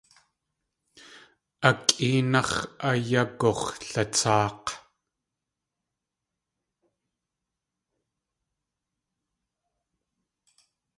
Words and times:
A 1.67 1.69
kʼéenáx̲ 1.85 2.57
ayagux̲latsáak̲. 2.89 4.67